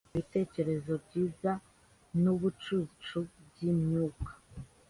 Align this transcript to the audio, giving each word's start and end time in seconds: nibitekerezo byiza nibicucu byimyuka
nibitekerezo 0.09 0.93
byiza 1.05 1.51
nibicucu 2.21 3.17
byimyuka 3.47 4.31